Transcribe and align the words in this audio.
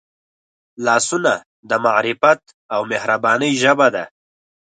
لاسونه 0.85 1.33
د 1.69 1.71
معرفت 1.85 2.41
او 2.73 2.81
مهربانۍ 2.91 3.51
ژبه 3.61 3.87
ده 3.95 4.03